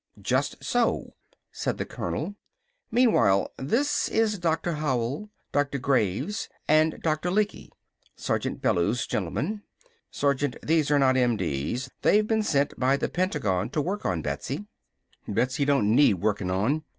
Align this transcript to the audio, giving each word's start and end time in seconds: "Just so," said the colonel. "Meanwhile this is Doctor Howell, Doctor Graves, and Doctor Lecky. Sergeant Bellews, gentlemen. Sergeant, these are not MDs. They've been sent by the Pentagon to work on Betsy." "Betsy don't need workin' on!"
"Just 0.19 0.63
so," 0.63 1.13
said 1.51 1.77
the 1.77 1.85
colonel. 1.85 2.33
"Meanwhile 2.89 3.51
this 3.59 4.09
is 4.09 4.39
Doctor 4.39 4.73
Howell, 4.73 5.29
Doctor 5.51 5.77
Graves, 5.77 6.49
and 6.67 6.99
Doctor 7.03 7.29
Lecky. 7.29 7.71
Sergeant 8.15 8.63
Bellews, 8.63 9.05
gentlemen. 9.05 9.61
Sergeant, 10.09 10.55
these 10.63 10.89
are 10.89 10.97
not 10.97 11.17
MDs. 11.17 11.91
They've 12.01 12.25
been 12.25 12.41
sent 12.41 12.79
by 12.79 12.97
the 12.97 13.09
Pentagon 13.09 13.69
to 13.69 13.79
work 13.79 14.03
on 14.03 14.23
Betsy." 14.23 14.65
"Betsy 15.27 15.65
don't 15.65 15.93
need 15.95 16.15
workin' 16.15 16.49
on!" 16.49 16.83